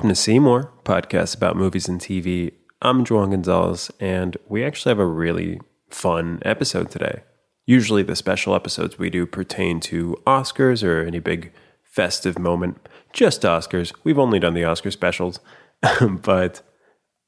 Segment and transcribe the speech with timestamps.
[0.00, 2.54] Welcome to Seymour, podcast about movies and TV.
[2.80, 5.60] I'm Juan Gonzalez, and we actually have a really
[5.90, 7.22] fun episode today.
[7.66, 11.52] Usually, the special episodes we do pertain to Oscars or any big
[11.84, 12.88] festive moment.
[13.12, 13.92] Just Oscars.
[14.02, 15.38] We've only done the Oscar specials,
[16.22, 16.62] but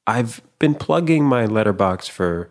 [0.07, 2.49] I've been plugging my Letterboxd for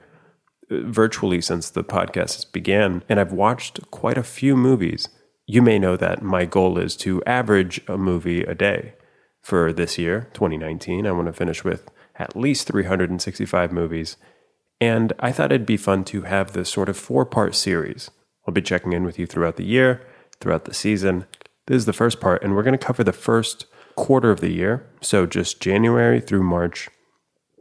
[0.71, 5.09] uh, virtually since the podcast began, and I've watched quite a few movies.
[5.49, 8.95] You may know that my goal is to average a movie a day
[9.43, 11.07] for this year, 2019.
[11.07, 14.17] I want to finish with at least 365 movies.
[14.81, 18.11] And I thought it'd be fun to have this sort of four part series.
[18.47, 20.03] I'll be checking in with you throughout the year,
[20.41, 21.27] throughout the season.
[21.67, 24.51] This is the first part, and we're going to cover the first quarter of the
[24.51, 24.87] year.
[25.01, 26.89] So just January through March.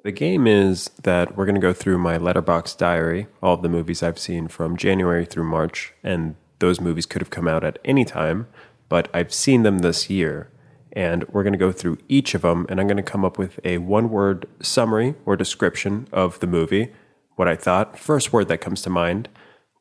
[0.03, 4.01] The game is that we're going to go through my Letterboxd diary, all the movies
[4.01, 8.03] I've seen from January through March, and those movies could have come out at any
[8.03, 8.47] time,
[8.89, 10.49] but I've seen them this year
[10.93, 13.37] and we're going to go through each of them and I'm going to come up
[13.37, 16.91] with a one word summary or description of the movie,
[17.35, 19.29] what I thought, first word that comes to mind,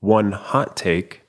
[0.00, 1.22] one hot take,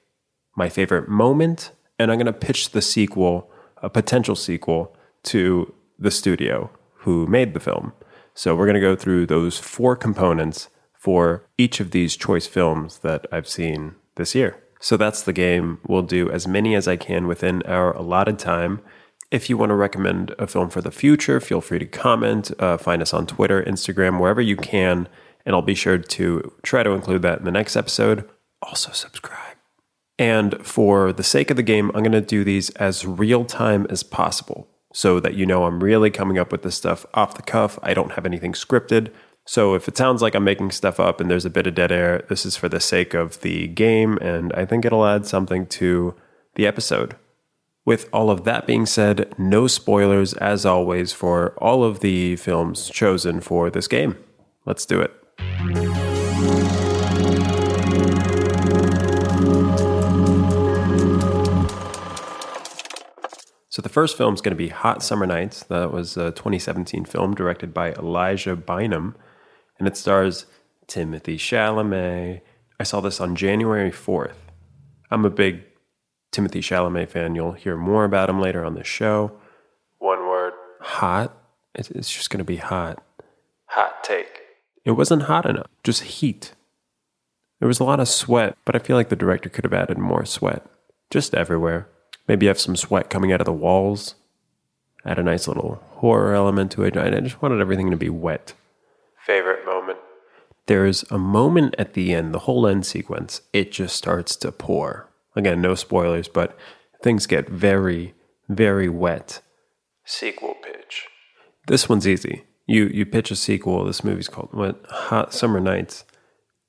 [0.56, 6.12] my favorite moment, and I'm going to pitch the sequel, a potential sequel to the
[6.12, 7.94] studio who made the film.
[8.34, 13.00] So we're going to go through those four components for each of these choice films
[13.00, 14.62] that I've seen this year.
[14.80, 15.80] So that's the game.
[15.88, 18.82] We'll do as many as I can within our allotted time.
[19.32, 22.52] If you want to recommend a film for the future, feel free to comment.
[22.60, 25.08] Uh, find us on Twitter, Instagram, wherever you can,
[25.46, 28.30] and I'll be sure to try to include that in the next episode.
[28.62, 29.56] Also, subscribe.
[30.20, 33.88] And for the sake of the game, I'm going to do these as real time
[33.90, 37.42] as possible so that you know I'm really coming up with this stuff off the
[37.42, 37.80] cuff.
[37.82, 39.12] I don't have anything scripted.
[39.46, 41.92] So if it sounds like I'm making stuff up and there's a bit of dead
[41.92, 45.66] air, this is for the sake of the game, and I think it'll add something
[45.68, 46.14] to
[46.56, 47.16] the episode.
[47.84, 52.90] With all of that being said, no spoilers as always for all of the films
[52.90, 54.18] chosen for this game.
[54.68, 55.12] Let's do it.
[63.70, 65.64] So the first film is going to be Hot Summer Nights.
[65.64, 69.16] That was a 2017 film directed by Elijah Bynum,
[69.80, 70.46] and it stars
[70.88, 72.42] Timothée Chalamet.
[72.80, 74.36] I saw this on January 4th.
[75.10, 75.64] I'm a big
[76.32, 77.36] Timothée Chalamet fan.
[77.36, 79.34] You'll hear more about him later on the show.
[80.00, 81.38] One word hot.
[81.76, 83.02] It's just going to be hot.
[83.68, 84.42] Hot take.
[84.84, 86.54] It wasn't hot enough, just heat.
[87.60, 89.98] There was a lot of sweat, but I feel like the director could have added
[89.98, 90.66] more sweat.
[91.10, 91.88] Just everywhere.
[92.28, 94.16] Maybe have some sweat coming out of the walls.
[95.06, 96.98] Add a nice little horror element to it.
[96.98, 98.54] I just wanted everything to be wet.
[99.26, 100.00] Favorite moment?
[100.66, 105.11] There's a moment at the end, the whole end sequence, it just starts to pour
[105.36, 106.58] Again, no spoilers, but
[107.02, 108.14] things get very,
[108.50, 109.42] very wet.
[110.06, 111.08] Sequel pitch.
[111.68, 112.44] This one's easy.
[112.68, 113.86] You you pitch a sequel.
[113.86, 114.86] This movie's called what?
[114.90, 116.06] Hot Summer Nights.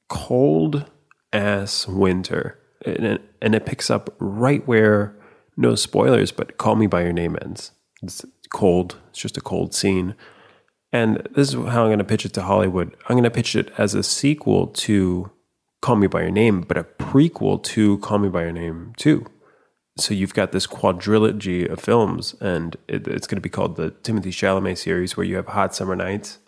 [0.09, 0.91] Cold
[1.33, 5.17] ass winter, and it, and it picks up right where
[5.57, 7.73] no spoilers, but Call Me by Your Name ends.
[8.03, 8.97] It's cold.
[9.11, 10.15] It's just a cold scene.
[10.93, 12.97] And this is how I'm going to pitch it to Hollywood.
[13.09, 15.31] I'm going to pitch it as a sequel to
[15.83, 19.27] Call Me By Your Name, but a prequel to Call Me By Your Name too.
[19.99, 23.91] So you've got this quadrilogy of films, and it, it's going to be called the
[23.91, 26.39] Timothée Chalamet series, where you have Hot Summer Nights,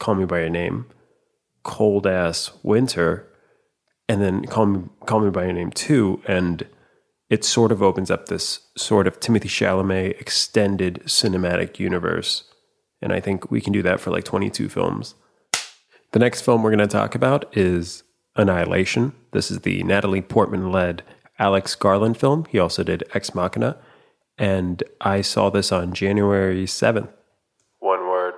[0.00, 0.86] Call Me By Your Name,
[1.62, 3.26] Cold Ass Winter,
[4.08, 6.20] and then Call Me, Call Me By Your Name too.
[6.26, 6.66] And
[7.30, 12.44] it sort of opens up this sort of Timothée Chalamet extended cinematic universe.
[13.00, 15.14] And I think we can do that for like 22 films.
[16.12, 18.02] The next film we're going to talk about is
[18.36, 19.12] Annihilation.
[19.32, 21.02] This is the Natalie Portman led
[21.38, 22.46] Alex Garland film.
[22.48, 23.78] He also did Ex Machina.
[24.38, 27.08] And I saw this on January 7th.
[27.78, 28.34] One word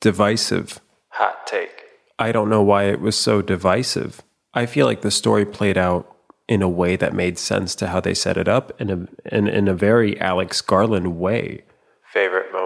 [0.00, 0.80] divisive.
[1.10, 1.84] Hot take.
[2.18, 4.22] I don't know why it was so divisive.
[4.54, 6.08] I feel like the story played out
[6.48, 9.48] in a way that made sense to how they set it up in a in,
[9.48, 11.64] in a very Alex Garland way.
[12.12, 12.61] Favorite moment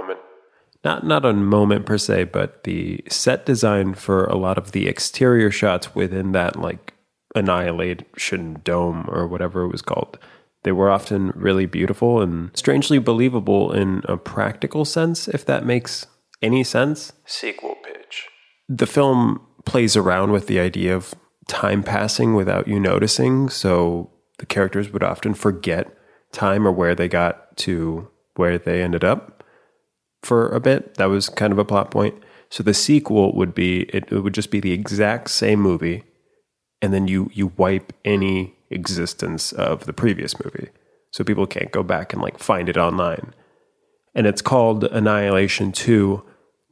[0.87, 4.87] not not a moment per se, but the set design for a lot of the
[4.87, 6.95] exterior shots within that like
[7.35, 10.17] annihilation dome or whatever it was called.
[10.63, 16.07] They were often really beautiful and strangely believable in a practical sense, if that makes
[16.41, 17.13] any sense.
[17.25, 18.29] Sequel pitch.
[18.69, 21.15] The film plays around with the idea of
[21.49, 25.93] time passing without you noticing, so the characters would often forget
[26.31, 29.36] time or where they got to where they ended up
[30.27, 30.95] for a bit.
[30.97, 32.15] That was kind of a plot point.
[32.51, 36.05] So the sequel would be it, it would just be the exact same movie,
[36.83, 40.69] and then you you wipe any existence of the previous movie,
[41.13, 43.33] so people can't go back and like find it online.
[44.15, 46.23] and it's called Annihilation 2,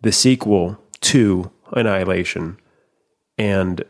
[0.03, 2.59] the sequel to Annihilation.
[3.37, 3.85] And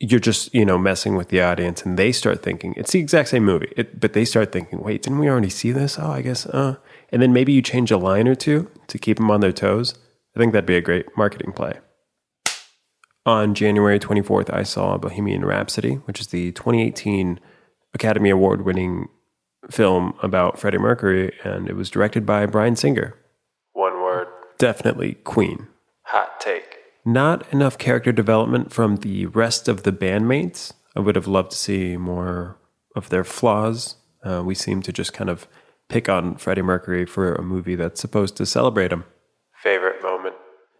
[0.00, 3.28] you're just, you know, messing with the audience and they start thinking it's the exact
[3.30, 5.98] same movie, it, but they start thinking, wait, didn't we already see this?
[5.98, 6.76] Oh, I guess, uh.
[7.16, 9.94] And then maybe you change a line or two to keep them on their toes.
[10.36, 11.78] I think that'd be a great marketing play.
[13.24, 17.40] On January 24th, I saw Bohemian Rhapsody, which is the 2018
[17.94, 19.08] Academy Award winning
[19.70, 23.16] film about Freddie Mercury, and it was directed by Bryan Singer.
[23.72, 24.28] One word.
[24.58, 25.68] Definitely Queen.
[26.02, 26.80] Hot take.
[27.06, 30.74] Not enough character development from the rest of the bandmates.
[30.94, 32.58] I would have loved to see more
[32.94, 33.96] of their flaws.
[34.22, 35.48] Uh, we seem to just kind of
[35.88, 39.04] pick on Freddie Mercury for a movie that's supposed to celebrate him.
[39.62, 40.34] Favorite moment.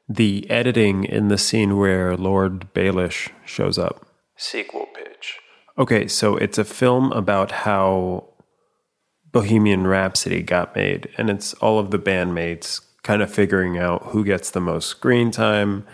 [0.09, 4.07] The editing in the scene where Lord Baelish shows up.
[4.37, 5.39] Sequel pitch.
[5.79, 8.29] Okay, so it's a film about how
[9.33, 14.25] Bohemian Rhapsody got made, and it's all of the bandmates kind of figuring out who
[14.25, 15.87] gets the most screen time,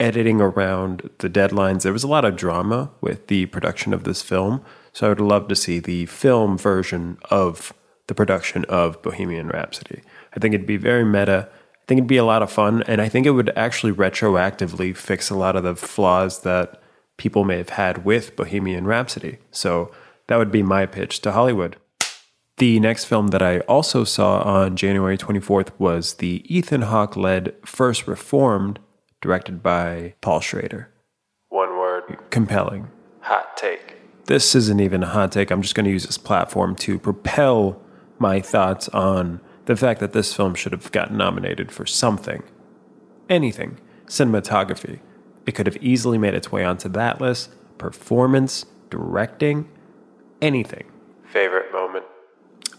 [0.00, 1.82] editing around the deadlines.
[1.82, 5.20] There was a lot of drama with the production of this film, so I would
[5.20, 7.72] love to see the film version of
[8.08, 10.02] the production of Bohemian Rhapsody.
[10.34, 11.48] I think it'd be very meta.
[11.50, 14.96] I think it'd be a lot of fun, and I think it would actually retroactively
[14.96, 16.82] fix a lot of the flaws that
[17.16, 19.38] people may have had with Bohemian Rhapsody.
[19.50, 19.90] So
[20.26, 21.76] that would be my pitch to Hollywood.
[22.58, 27.54] The next film that I also saw on January 24th was the Ethan Hawke led
[27.64, 28.80] First Reformed,
[29.20, 30.90] directed by Paul Schrader.
[31.50, 32.18] One word.
[32.30, 32.88] Compelling.
[33.20, 33.96] Hot take.
[34.24, 35.50] This isn't even a hot take.
[35.50, 37.80] I'm just going to use this platform to propel
[38.18, 42.42] my thoughts on the fact that this film should have gotten nominated for something.
[43.28, 43.78] Anything.
[44.06, 45.00] Cinematography.
[45.46, 47.50] It could have easily made its way onto that list.
[47.78, 49.68] Performance, directing,
[50.40, 50.90] anything.
[51.24, 52.04] Favorite moment.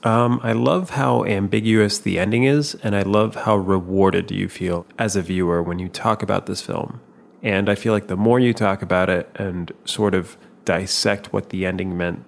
[0.03, 4.85] Um, I love how ambiguous the ending is, and I love how rewarded you feel
[4.97, 7.01] as a viewer when you talk about this film.
[7.43, 11.49] And I feel like the more you talk about it and sort of dissect what
[11.49, 12.23] the ending meant,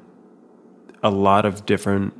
[1.01, 2.13] a lot of different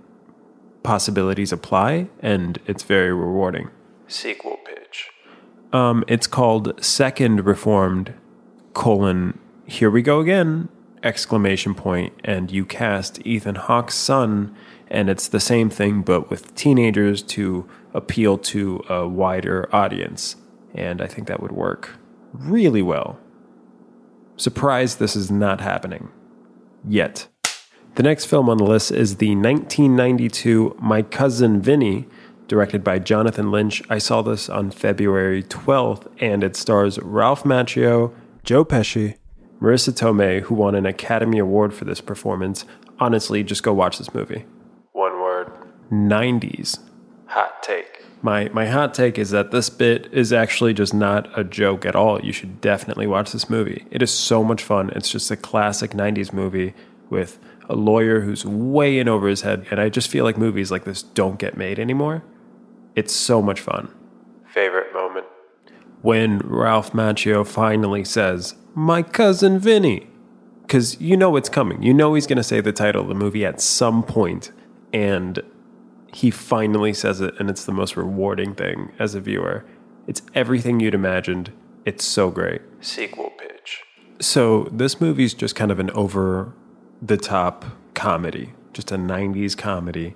[0.84, 3.70] possibilities apply, and it's very rewarding.
[4.08, 5.10] Sequel pitch.
[5.74, 8.14] Um, it's called Second Reformed
[8.74, 10.70] colon Here we go again
[11.04, 14.56] exclamation point, and you cast Ethan Hawke's son
[14.90, 20.36] and it's the same thing but with teenagers to appeal to a wider audience.
[20.76, 21.98] And I think that would work
[22.34, 23.20] really well.
[24.36, 26.10] Surprised this is not happening
[26.88, 27.28] yet.
[27.96, 32.08] The next film on the list is the 1992 My Cousin Vinny,
[32.48, 33.84] directed by Jonathan Lynch.
[33.90, 38.14] I saw this on February 12th, and it stars Ralph Macchio,
[38.46, 39.18] Joe Pesci,
[39.60, 42.64] Marisa Tomei, who won an Academy Award for this performance.
[43.00, 44.46] Honestly, just go watch this movie.
[44.94, 45.52] One word
[45.92, 46.80] 90s.
[47.26, 48.06] Hot take.
[48.22, 51.96] My my hot take is that this bit is actually just not a joke at
[51.96, 52.22] all.
[52.22, 53.86] You should definitely watch this movie.
[53.92, 54.92] It is so much fun.
[54.92, 56.74] It's just a classic 90s movie
[57.10, 57.38] with
[57.72, 60.84] a lawyer who's way in over his head and I just feel like movies like
[60.84, 62.24] this don't get made anymore.
[62.96, 63.94] It's so much fun.
[64.54, 65.26] Favorite moment.
[66.02, 70.08] When Ralph Macchio finally says, "My cousin Vinny."
[70.68, 71.82] Cuz you know it's coming.
[71.82, 74.52] You know he's going to say the title of the movie at some point
[74.94, 75.42] and
[76.14, 79.66] he finally says it, and it's the most rewarding thing as a viewer.
[80.08, 81.52] It's everything you'd imagined.
[81.86, 82.62] It's so great.
[82.82, 83.82] Sequel pitch.
[84.20, 86.54] So, this movie's just kind of an over
[87.02, 90.14] the top comedy, just a 90s comedy.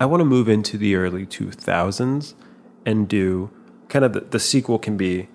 [0.00, 2.34] I want to move into the early 2000s
[2.84, 3.50] and do
[3.88, 5.28] kind of the, the sequel can be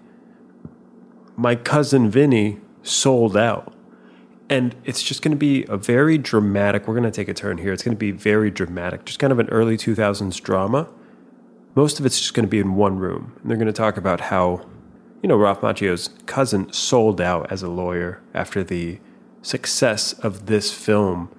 [1.36, 3.74] My Cousin Vinny sold out
[4.50, 6.88] and it's just going to be a very dramatic.
[6.88, 7.74] We're going to take a turn here.
[7.74, 10.88] It's going to be very dramatic, just kind of an early 2000s drama.
[11.76, 13.34] Most of it's just going to be in one room.
[13.42, 14.66] And they're going to talk about how,
[15.22, 19.00] you know, Ralph Macchio's cousin sold out as a lawyer after the
[19.42, 21.30] success of this film.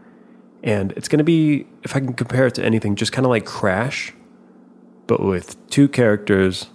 [0.62, 3.31] And it's going to be, if I can compare it to anything, just kind of
[3.31, 4.12] like Crash,
[5.07, 6.69] but with two characters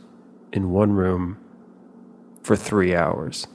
[0.51, 1.37] in one room
[2.41, 3.47] for three hours.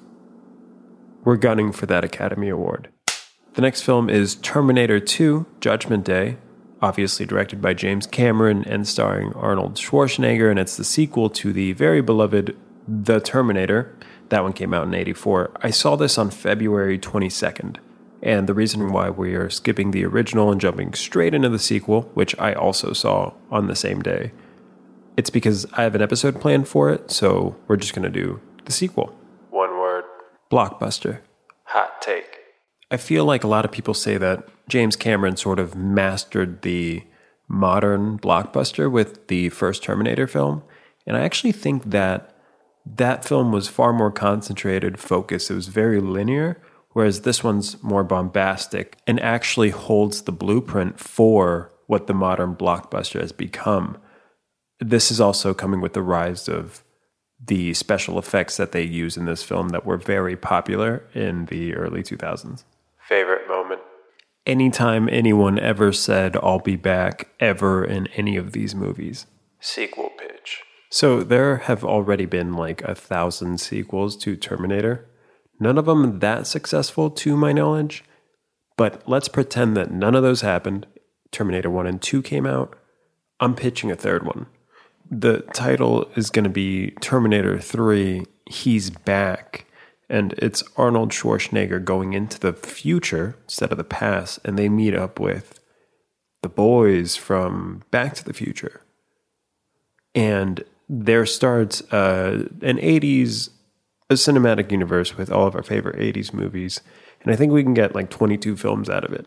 [1.24, 2.88] We're gunning for that Academy Award.
[3.54, 6.36] The next film is Terminator 2 Judgment Day,
[6.80, 11.72] obviously directed by James Cameron and starring Arnold Schwarzenegger, and it's the sequel to the
[11.72, 12.56] very beloved
[12.86, 13.94] The Terminator.
[14.28, 15.52] That one came out in 84.
[15.62, 17.76] I saw this on February 22nd.
[18.22, 22.02] And the reason why we are skipping the original and jumping straight into the sequel,
[22.14, 24.32] which I also saw on the same day,
[25.16, 28.40] it's because I have an episode planned for it, so we're just going to do
[28.64, 29.14] the sequel.
[29.50, 30.04] One word
[30.50, 31.20] blockbuster.
[31.64, 32.38] Hot take.
[32.90, 37.04] I feel like a lot of people say that James Cameron sort of mastered the
[37.48, 40.62] modern blockbuster with the first Terminator film.
[41.06, 42.37] And I actually think that
[42.96, 45.50] that film was far more concentrated, focused.
[45.50, 46.60] It was very linear,
[46.92, 53.20] whereas this one's more bombastic and actually holds the blueprint for what the modern blockbuster
[53.20, 53.98] has become.
[54.80, 56.84] This is also coming with the rise of
[57.44, 61.74] the special effects that they use in this film that were very popular in the
[61.74, 62.64] early 2000s.
[63.08, 63.80] Favorite moment.
[64.44, 69.26] Anytime anyone ever said, I'll be back, ever in any of these movies.
[69.60, 70.27] Sequel pitch.
[70.90, 75.06] So there have already been like a thousand sequels to Terminator.
[75.60, 78.04] None of them that successful to my knowledge.
[78.76, 80.86] But let's pretend that none of those happened.
[81.30, 82.78] Terminator 1 and 2 came out.
[83.40, 84.46] I'm pitching a third one.
[85.10, 89.66] The title is going to be Terminator 3 He's Back.
[90.08, 94.38] And it's Arnold Schwarzenegger going into the future instead of the past.
[94.44, 95.60] And they meet up with
[96.42, 98.82] the boys from Back to the Future.
[100.14, 103.50] And there starts uh, an 80s
[104.10, 106.80] a cinematic universe with all of our favorite 80s movies.
[107.22, 109.26] And I think we can get like 22 films out of it.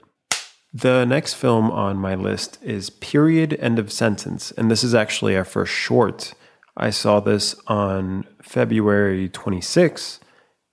[0.74, 4.51] The next film on my list is Period End of Sentence.
[4.51, 6.34] And this is actually our first short.
[6.77, 10.20] I saw this on February 26th,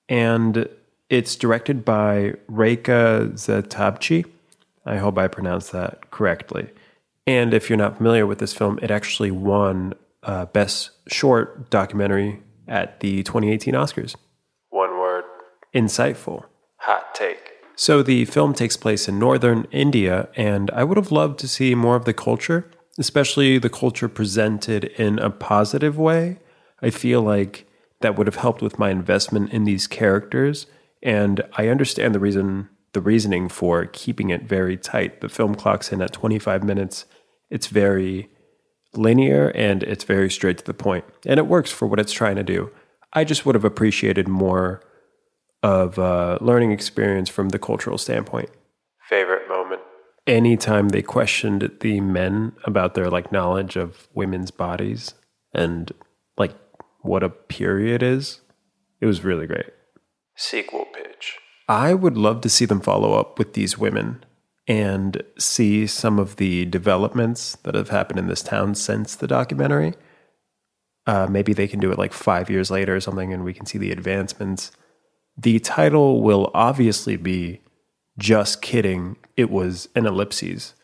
[0.09, 0.69] and
[1.11, 4.25] it's directed by Rayka Zehtabchi.
[4.87, 6.71] I hope I pronounced that correctly.
[7.27, 12.43] And if you're not familiar with this film, it actually won uh, Best Short Documentary
[12.67, 14.15] at the 2018 Oscars.
[14.71, 15.25] One word.
[15.75, 16.45] Insightful.
[16.79, 17.53] Hot take.
[17.77, 21.75] So the film takes place in northern India, and I would have loved to see
[21.75, 26.39] more of the culture, especially the culture presented in a positive way.
[26.83, 27.67] I feel like
[28.01, 30.67] that would have helped with my investment in these characters,
[31.03, 35.21] and I understand the reason the reasoning for keeping it very tight.
[35.21, 37.05] The film clocks in at 25 minutes.
[37.51, 38.31] It's very
[38.95, 42.37] linear and it's very straight to the point, and it works for what it's trying
[42.37, 42.71] to do.
[43.13, 44.83] I just would have appreciated more
[45.63, 48.51] of a learning experience from the cultural standpoint.
[49.09, 49.81] Favorite moment.
[50.27, 55.15] Anytime they questioned the men about their like knowledge of women's bodies
[55.55, 55.91] and
[56.37, 56.55] like
[57.01, 58.41] what a period is,
[59.01, 59.71] it was really great.
[60.37, 61.39] Sequel pitch.
[61.69, 64.25] I would love to see them follow up with these women
[64.69, 69.95] and see some of the developments that have happened in this town since the documentary.
[71.07, 73.65] Uh, maybe they can do it like five years later or something, and we can
[73.65, 74.71] see the advancements.
[75.39, 77.63] The title will obviously be
[78.19, 80.75] Just Kidding, It Was an Ellipses.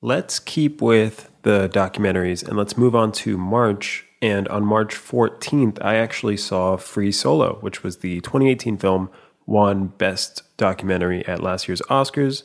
[0.00, 4.06] Let's keep with the documentaries and let's move on to March.
[4.22, 9.10] And on March 14th, I actually saw Free Solo, which was the 2018 film,
[9.44, 12.44] won Best Documentary at last year's Oscars.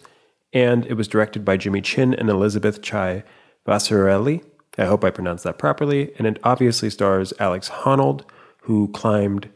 [0.54, 3.24] And it was directed by Jimmy Chin and Elizabeth Chai
[3.68, 4.44] Vasarhelyi.
[4.78, 6.14] I hope I pronounced that properly.
[6.18, 8.24] And it obviously stars Alex Honnold,
[8.62, 9.50] who climbed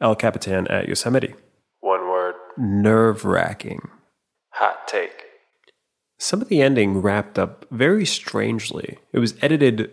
[0.00, 1.34] El Capitan at Yosemite.
[1.80, 2.34] One word.
[2.56, 3.88] Nerve wracking.
[4.50, 5.24] Hot take.
[6.18, 8.98] Some of the ending wrapped up very strangely.
[9.12, 9.90] It was edited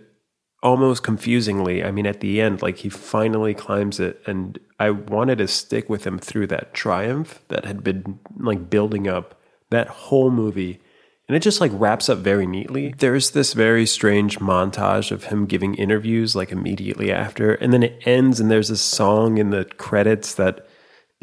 [0.61, 1.83] almost confusingly.
[1.83, 5.89] I mean, at the end, like he finally climbs it, and I wanted to stick
[5.89, 9.39] with him through that triumph that had been like building up
[9.73, 10.79] that whole movie.
[11.27, 12.93] And it just like wraps up very neatly.
[12.97, 17.53] There's this very strange montage of him giving interviews like immediately after.
[17.53, 20.67] And then it ends, and there's a song in the credits that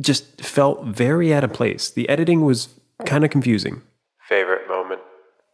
[0.00, 1.90] just felt very out of place.
[1.90, 2.68] The editing was
[3.04, 3.82] kind of confusing.
[4.28, 5.02] Favorite moment.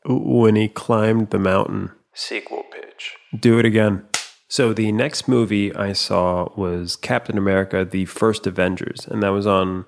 [0.04, 1.90] When he climbed the mountain.
[2.14, 3.16] Sequel pitch.
[3.38, 4.06] Do it again.
[4.48, 9.46] So the next movie I saw was Captain America: The First Avengers, and that was
[9.46, 9.86] on,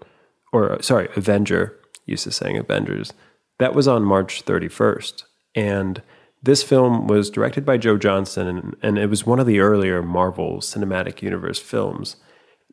[0.53, 1.78] or sorry, Avenger.
[2.09, 3.13] Used to saying Avengers.
[3.59, 5.25] That was on March 31st,
[5.55, 6.03] and
[6.43, 10.03] this film was directed by Joe Johnston, and, and it was one of the earlier
[10.03, 12.17] Marvel Cinematic Universe films.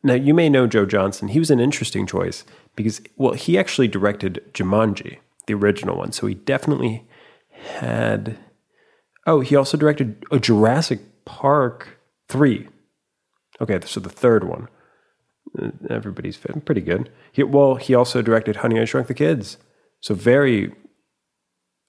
[0.02, 1.28] Now you may know Joe Johnston.
[1.28, 2.44] He was an interesting choice
[2.76, 6.12] because, well, he actually directed Jumanji, the original one.
[6.12, 7.06] So he definitely
[7.50, 8.38] had.
[9.26, 12.68] Oh, he also directed a Jurassic Park 3.
[13.60, 14.68] Okay, so the third one.
[15.88, 17.10] Everybody's fit- pretty good.
[17.32, 19.58] He, well, he also directed Honey, I Shrunk the Kids.
[20.00, 20.74] So very,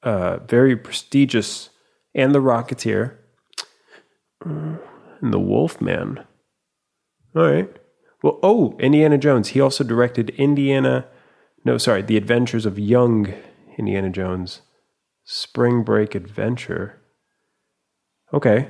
[0.03, 1.69] uh, very prestigious.
[2.15, 3.15] And The Rocketeer.
[4.45, 4.77] Uh,
[5.21, 6.19] And The Wolfman.
[7.35, 7.69] All right.
[8.23, 9.49] Well, oh, Indiana Jones.
[9.49, 11.05] He also directed Indiana.
[11.65, 13.33] No, sorry, The Adventures of Young
[13.77, 14.61] Indiana Jones.
[15.25, 16.99] Spring Break Adventure.
[18.33, 18.69] Okay.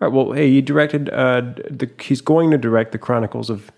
[0.00, 0.14] All right.
[0.14, 1.10] Well, hey, he directed.
[1.10, 1.40] Uh,
[1.70, 3.70] the, he's going to direct the Chronicles of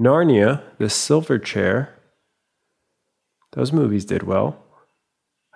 [0.00, 1.94] Narnia, The Silver Chair.
[3.52, 4.62] Those movies did well,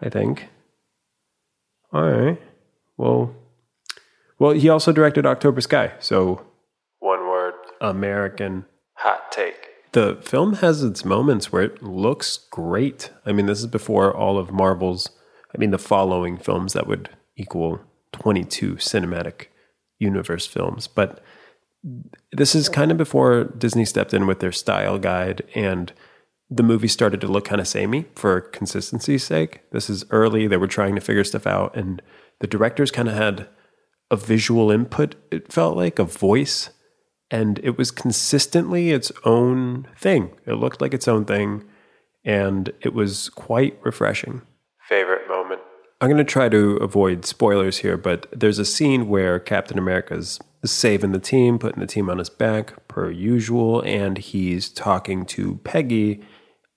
[0.02, 0.48] I think.
[1.92, 2.42] All right.
[2.96, 3.34] Well,
[4.38, 5.92] well, he also directed October Sky.
[6.00, 6.44] So
[6.98, 7.54] One word.
[7.80, 8.66] American.
[8.94, 9.68] Hot take.
[9.92, 13.10] The film has its moments where it looks great.
[13.24, 15.10] I mean, this is before all of Marvel's,
[15.54, 17.80] I mean, the following films that would equal
[18.12, 19.46] 22 cinematic
[20.04, 20.86] universe films.
[20.86, 21.22] But
[22.32, 25.92] this is kind of before Disney stepped in with their style guide and
[26.50, 29.60] the movie started to look kind of samey for consistency's sake.
[29.72, 30.46] This is early.
[30.46, 32.02] They were trying to figure stuff out, and
[32.40, 33.48] the directors kind of had
[34.10, 36.70] a visual input, it felt like, a voice,
[37.30, 40.30] and it was consistently its own thing.
[40.46, 41.64] It looked like its own thing,
[42.24, 44.42] and it was quite refreshing.
[44.88, 45.33] Favorite moment.
[46.00, 50.40] I'm going to try to avoid spoilers here, but there's a scene where Captain America's
[50.64, 55.56] saving the team, putting the team on his back, per usual, and he's talking to
[55.64, 56.22] Peggy,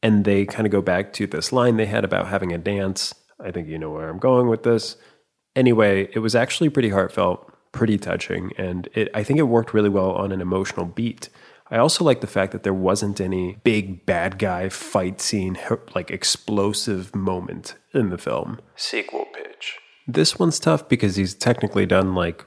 [0.03, 3.13] and they kind of go back to this line they had about having a dance.
[3.39, 4.97] I think you know where I'm going with this.
[5.55, 9.89] Anyway, it was actually pretty heartfelt, pretty touching, and it, I think it worked really
[9.89, 11.29] well on an emotional beat.
[11.69, 15.57] I also like the fact that there wasn't any big bad guy fight scene,
[15.93, 18.59] like explosive moment in the film.
[18.75, 19.77] Sequel pitch.
[20.07, 22.45] This one's tough because he's technically done like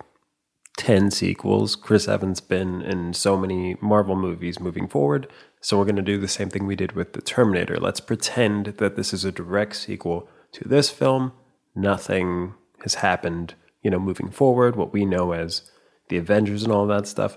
[0.78, 1.76] 10 sequels.
[1.76, 5.30] Chris Evans been in so many Marvel movies moving forward.
[5.60, 7.76] So we're going to do the same thing we did with The Terminator.
[7.76, 11.32] Let's pretend that this is a direct sequel to this film.
[11.74, 15.70] Nothing has happened, you know, moving forward, what we know as
[16.08, 17.36] the Avengers and all that stuff.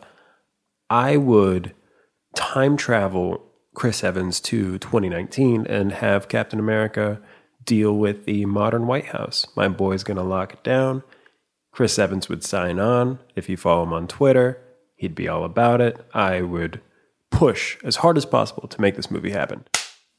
[0.93, 1.73] I would
[2.35, 7.19] time travel Chris Evans to 2019 and have Captain America
[7.65, 9.47] deal with the modern White House.
[9.55, 11.01] My boy's going to lock it down.
[11.71, 13.17] Chris Evans would sign on.
[13.35, 14.61] If you follow him on Twitter,
[14.95, 15.97] he'd be all about it.
[16.13, 16.79] I would
[17.31, 19.65] push as hard as possible to make this movie happen.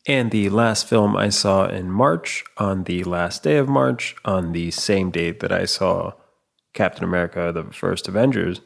[0.09, 4.51] And the last film I saw in March, on the last day of March, on
[4.51, 6.15] the same date that I saw
[6.73, 8.61] Captain America, the first Avengers,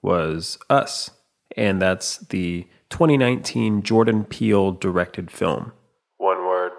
[0.00, 1.10] was Us.
[1.56, 5.72] And that's the 2019 Jordan Peele directed film.
[6.16, 6.72] One word.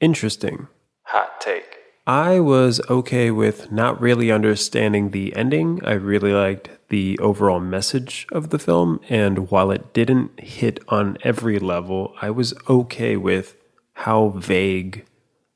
[0.00, 0.68] Interesting.
[1.04, 1.78] Hot take.
[2.06, 5.80] I was okay with not really understanding the ending.
[5.84, 9.00] I really liked the overall message of the film.
[9.08, 13.56] And while it didn't hit on every level, I was okay with
[13.94, 15.06] how vague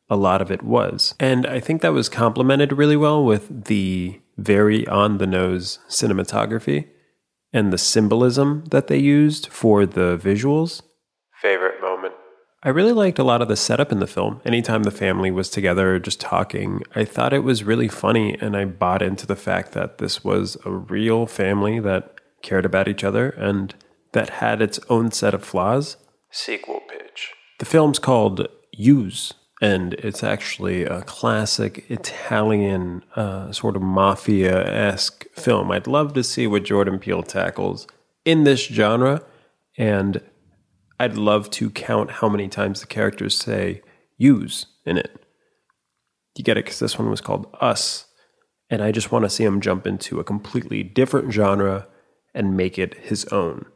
[0.09, 1.15] a lot of it was.
[1.21, 6.87] And I think that was complemented really well with the very on the nose cinematography
[7.53, 10.83] and the symbolism that they used for the visuals.
[11.41, 12.15] Favorite moment.
[12.63, 14.41] I really liked a lot of the setup in the film.
[14.45, 18.65] Anytime the family was together just talking, I thought it was really funny and I
[18.65, 23.31] bought into the fact that this was a real family that cared about each other
[23.31, 23.75] and
[24.13, 25.97] that had its own set of flaws.
[26.31, 27.33] Sequel pitch.
[27.61, 35.27] The film's called Use, and it's actually a classic Italian uh, sort of mafia esque
[35.33, 35.71] film.
[35.71, 37.87] I'd love to see what Jordan Peele tackles
[38.25, 39.23] in this genre,
[39.77, 40.21] and
[41.01, 43.83] I'd love to count how many times the characters say
[44.17, 45.25] use in it.
[46.37, 46.65] You get it?
[46.65, 48.07] Because this one was called Us,
[48.71, 51.89] and I just want to see him jump into a completely different genre
[52.33, 53.67] and make it his own.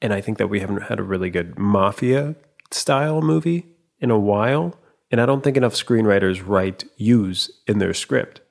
[0.00, 2.36] And I think that we haven't had a really good mafia
[2.70, 3.66] style movie
[4.00, 4.78] in a while.
[5.16, 8.42] And I don't think enough screenwriters write use in their script.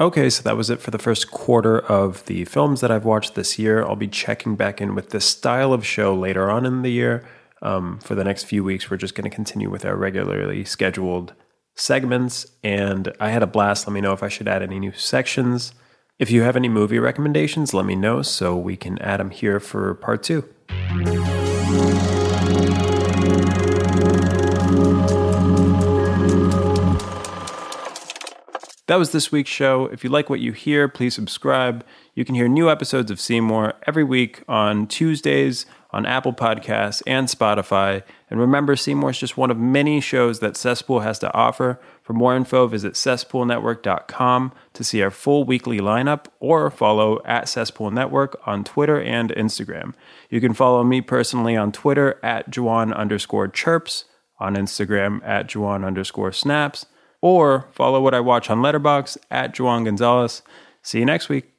[0.00, 3.36] Okay, so that was it for the first quarter of the films that I've watched
[3.36, 3.84] this year.
[3.84, 7.24] I'll be checking back in with this style of show later on in the year.
[7.62, 11.32] Um, for the next few weeks, we're just going to continue with our regularly scheduled
[11.76, 12.44] segments.
[12.64, 13.86] And I had a blast.
[13.86, 15.74] Let me know if I should add any new sections.
[16.18, 19.60] If you have any movie recommendations, let me know so we can add them here
[19.60, 20.42] for part two.
[28.86, 29.86] That was this week's show.
[29.86, 31.86] If you like what you hear, please subscribe.
[32.14, 37.26] You can hear new episodes of Seymour every week on Tuesdays on Apple Podcasts and
[37.26, 38.02] Spotify.
[38.28, 41.80] And remember, Seymour is just one of many shows that Cesspool has to offer.
[42.02, 47.90] For more info, visit cesspoolnetwork.com to see our full weekly lineup or follow at Cesspool
[47.90, 49.94] Network on Twitter and Instagram.
[50.28, 54.04] You can follow me personally on Twitter at Juwan underscore chirps,
[54.38, 56.84] on Instagram at Juwan underscore snaps
[57.24, 60.42] or follow what I watch on Letterboxd at Juwan Gonzalez.
[60.82, 61.54] See you next week.